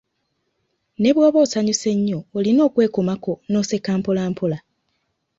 "Ne 1.01 1.09
bw’oba 1.13 1.39
osanyuse 1.45 1.89
nnyo, 1.97 2.19
olina 2.37 2.61
okwekomako 2.67 3.31
n'oseka 3.49 3.91
mpolampola." 3.99 4.57